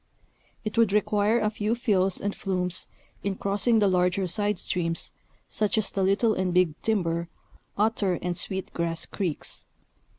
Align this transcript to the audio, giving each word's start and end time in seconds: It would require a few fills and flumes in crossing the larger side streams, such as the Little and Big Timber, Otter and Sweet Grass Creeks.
It 0.65 0.79
would 0.79 0.91
require 0.91 1.39
a 1.39 1.51
few 1.51 1.75
fills 1.75 2.19
and 2.19 2.35
flumes 2.35 2.87
in 3.23 3.35
crossing 3.35 3.77
the 3.77 3.87
larger 3.87 4.25
side 4.25 4.57
streams, 4.57 5.11
such 5.47 5.77
as 5.77 5.91
the 5.91 6.01
Little 6.01 6.33
and 6.33 6.51
Big 6.55 6.73
Timber, 6.81 7.29
Otter 7.77 8.15
and 8.19 8.35
Sweet 8.35 8.73
Grass 8.73 9.05
Creeks. 9.05 9.67